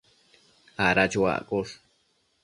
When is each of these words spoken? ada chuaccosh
ada 0.87 1.03
chuaccosh 1.11 1.73